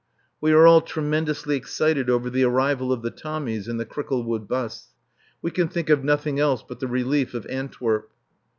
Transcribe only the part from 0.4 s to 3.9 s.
We are all tremendously excited over the arrival of the Tommies and the